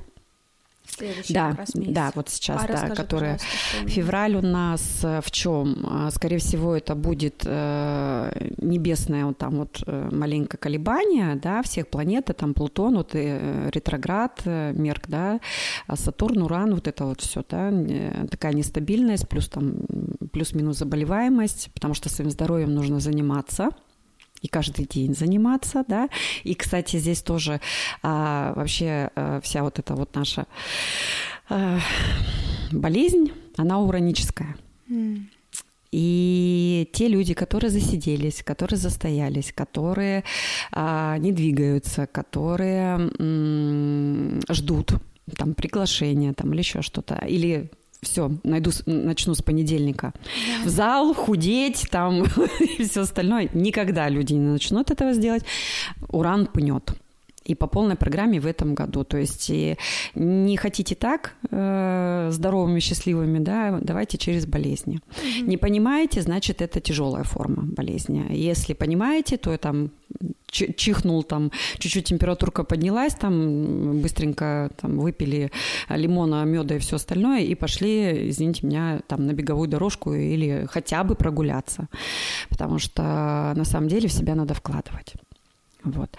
[0.97, 3.39] Следующий да, да, вот сейчас, а да, которая
[3.87, 5.85] февраль у нас э, в чем?
[5.89, 11.87] А, скорее всего, это будет э, небесное вот там вот э, маленькое колебание, да, всех
[11.87, 15.39] планет, и там Плутон, вот и э, ретроград, Мерк, да,
[15.87, 17.71] а Сатурн, Уран, вот это вот все, да,
[18.29, 19.75] такая нестабильность, плюс там
[20.31, 23.69] плюс-минус заболеваемость, потому что своим здоровьем нужно заниматься
[24.41, 26.09] и каждый день заниматься, да.
[26.43, 27.61] И, кстати, здесь тоже
[28.01, 30.45] а, вообще а, вся вот эта вот наша
[31.49, 31.79] а,
[32.71, 34.55] болезнь, она ураническая.
[34.89, 35.25] Mm.
[35.91, 40.23] И те люди, которые засиделись, которые застоялись, которые
[40.71, 44.93] а, не двигаются, которые м- ждут
[45.37, 47.71] там приглашения там или еще что-то, или
[48.01, 50.13] все, найду, начну с понедельника.
[50.23, 50.65] Да.
[50.65, 52.23] В зал, худеть там
[52.59, 53.49] и все остальное.
[53.53, 55.43] Никогда люди не начнут этого сделать.
[56.09, 56.93] Уран пнет
[57.43, 59.03] и по полной программе в этом году.
[59.03, 59.77] То есть и
[60.15, 64.99] не хотите так э, здоровыми, счастливыми, да, давайте через болезни.
[64.99, 65.47] Mm-hmm.
[65.47, 68.25] Не понимаете, значит, это тяжелая форма болезни.
[68.29, 69.91] Если понимаете, то там
[70.51, 75.51] чихнул, там чуть-чуть температурка поднялась, там быстренько там, выпили
[75.89, 81.03] лимона, меда и все остальное, и пошли, извините меня, там на беговую дорожку или хотя
[81.03, 81.87] бы прогуляться.
[82.49, 85.15] Потому что на самом деле в себя надо вкладывать.
[85.83, 86.09] Вот.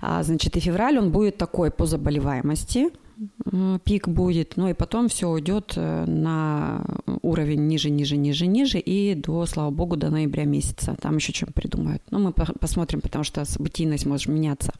[0.00, 2.90] А, значит, и февраль он будет такой по заболеваемости,
[3.84, 6.84] пик будет, ну и потом все уйдет э, на
[7.22, 10.96] уровень ниже, ниже, ниже, ниже и до, слава богу, до ноября месяца.
[11.00, 12.02] Там еще чем придумают.
[12.10, 14.72] Но ну, мы посмотрим, потому что событийность может меняться.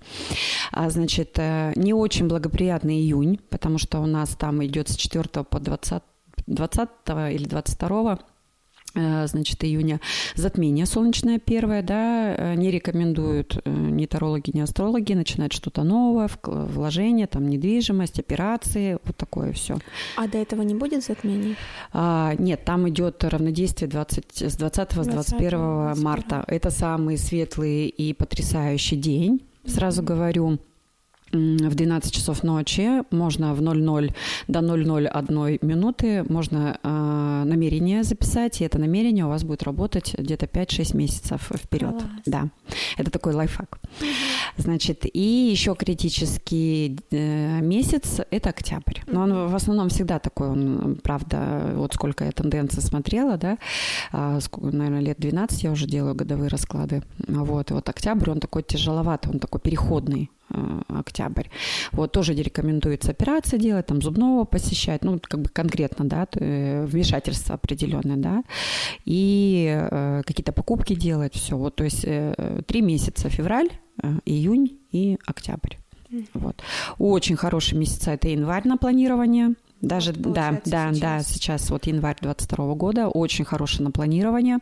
[0.72, 5.44] А, значит, э, не очень благоприятный июнь, потому что у нас там идет с 4
[5.44, 6.02] по 20
[6.46, 6.88] 20
[7.30, 8.31] или 22 Э,
[8.94, 10.00] значит, июня
[10.34, 16.28] затмение солнечное первое, да, э, не рекомендуют э, ни тарологи, ни астрологи начинать что-то новое,
[16.44, 19.78] вложение, там, недвижимость, операции, вот такое все.
[20.16, 21.56] А до этого не будет затмений?
[21.92, 26.02] А, нет, там идет равнодействие 20, с 20 с 21 21.
[26.02, 26.44] марта.
[26.46, 30.06] Это самый светлый и потрясающий день, сразу mm-hmm.
[30.06, 30.58] говорю
[31.32, 34.14] в 12 часов ночи, можно в 00
[34.48, 40.46] до 001 минуты, можно э, намерение записать, и это намерение у вас будет работать где-то
[40.46, 41.92] 5-6 месяцев вперед.
[41.92, 42.04] Класс.
[42.26, 42.48] Да,
[42.98, 43.78] это такой лайфхак.
[44.56, 49.00] Значит, и еще критический э, месяц– это октябрь.
[49.06, 53.58] Но он в основном всегда такой, он, правда, вот сколько я тенденций смотрела, да,
[54.12, 57.02] э, сколько, наверное, лет 12 я уже делаю годовые расклады.
[57.26, 60.30] Вот, и вот октябрь, он такой тяжеловатый, он такой переходный
[60.88, 61.48] октябрь.
[61.92, 67.54] Вот тоже рекомендуется операции делать, там зубного посещать, ну, как бы конкретно, да, э, вмешательство
[67.54, 68.44] определенное, да,
[69.04, 71.56] и э, какие-то покупки делать, все.
[71.56, 73.70] Вот, то есть э, три месяца, февраль,
[74.02, 75.76] э, июнь и октябрь.
[76.34, 76.62] Вот.
[76.98, 79.54] Очень хорошие месяца это январь на планирование.
[79.82, 80.98] Даже, вот, да, да, сейчас.
[81.00, 84.58] да, сейчас вот январь 22 года, очень хорошее на планирование.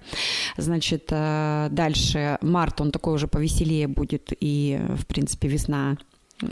[0.56, 5.98] Значит, э, дальше март, он такой уже повеселее будет, и, в принципе, весна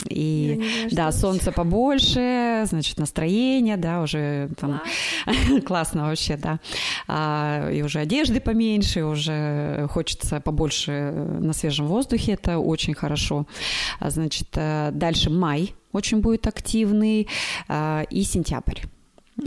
[0.09, 4.81] и да, солнце побольше, значит, настроение, да, уже там
[5.25, 6.61] классно, классно вообще, да.
[7.07, 13.47] А, и уже одежды поменьше, уже хочется побольше на свежем воздухе, это очень хорошо.
[14.01, 17.29] А, значит, э, дальше май, очень будет активный,
[17.69, 18.81] а, и сентябрь.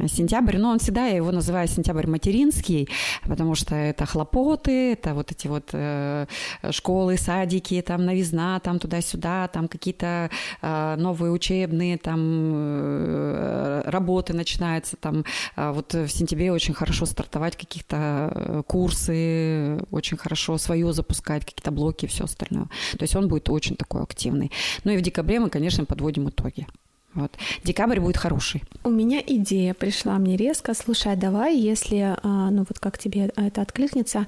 [0.08, 2.88] Сентябрь, но он всегда, я его называю сентябрь материнский,
[3.24, 6.28] потому что это хлопоты, это вот эти вот э,
[6.72, 10.30] школы, садики, там новизна, там туда-сюда, там какие-то
[10.62, 12.20] э, новые учебные, там
[12.54, 15.26] э, работы начинаются, там
[15.58, 21.72] э, вот в сентябре очень хорошо стартовать каких-то э, курсы, очень хорошо свое запускать, какие-то
[21.72, 22.70] блоки и все остальное.
[22.98, 24.52] То есть он будет очень такой активный.
[24.86, 26.66] Ну и в декабре мы, конечно, подводим итоги.
[27.14, 27.32] Вот.
[27.64, 28.64] Декабрь будет хороший.
[28.84, 30.74] У меня идея пришла мне резко.
[30.74, 34.28] Слушай, а давай, если, а, ну вот как тебе это откликнется,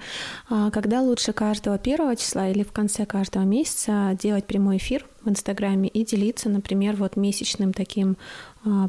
[0.49, 5.29] а, когда лучше каждого первого числа или в конце каждого месяца делать прямой эфир в
[5.29, 8.17] Инстаграме и делиться, например, вот месячным таким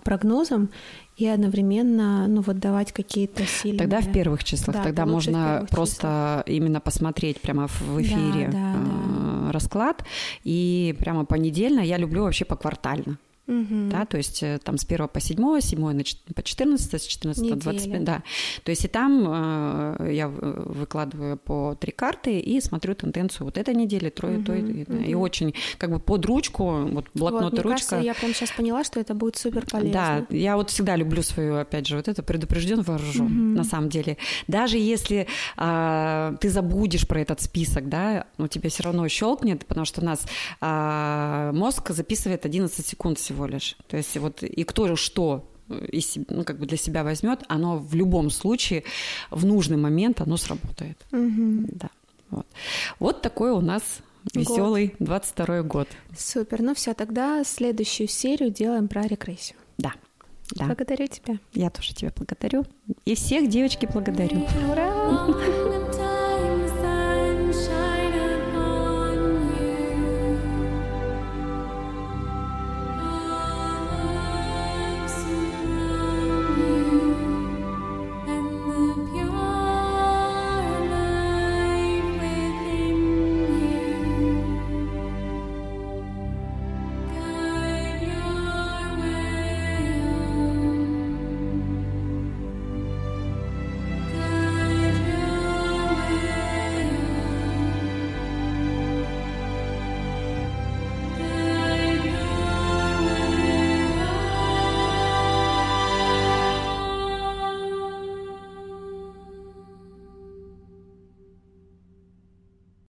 [0.05, 0.71] прогнозом
[1.17, 3.79] и одновременно, ну вот давать какие-то сильные...
[3.79, 6.57] Тогда в первых числах, да, тогда можно просто числах.
[6.57, 9.53] именно посмотреть прямо в эфире да, да, да.
[9.53, 10.05] расклад
[10.45, 11.81] и прямо понедельно.
[11.81, 13.19] Я люблю вообще поквартально.
[13.47, 13.91] Угу.
[13.91, 17.57] Да, то есть э, там с 1 по 7, 7 по 14, с 14 по
[17.57, 18.23] 25, да.
[18.63, 23.75] То есть и там э, я выкладываю по три карты и смотрю тенденцию вот этой
[23.75, 24.95] недели, трое, угу, то, и, угу.
[24.95, 27.71] и очень как бы под ручку, вот блокнот вот, и ручка.
[27.71, 29.93] Кажется, я прям сейчас поняла, что это будет супер полезно.
[29.93, 33.59] Да, я вот всегда люблю свою, опять же, вот это предупрежден вооружен, угу.
[33.59, 34.17] на самом деле.
[34.49, 35.27] Даже если
[35.59, 40.05] а, ты забудешь про этот список, да, у тебя все равно щелкнет, потому что у
[40.05, 40.27] нас
[40.63, 43.77] а, мозг записывает 11 секунд всего всего лишь.
[43.89, 47.95] То есть вот и кто что из, ну, как бы для себя возьмет, оно в
[47.95, 48.85] любом случае
[49.31, 50.99] в нужный момент оно сработает.
[51.13, 51.69] Угу.
[51.73, 51.91] Да.
[52.31, 52.47] Вот.
[52.99, 53.83] вот такой у нас
[54.35, 55.89] веселый 22 год.
[56.17, 56.63] Супер.
[56.63, 59.59] Ну все, тогда следующую серию делаем про регрессию.
[59.79, 59.93] Да.
[60.53, 60.67] Да.
[60.67, 61.39] Благодарю тебя.
[61.55, 62.65] Я тоже тебя благодарю.
[63.05, 64.47] И всех девочки благодарю.
[64.71, 65.84] Ура!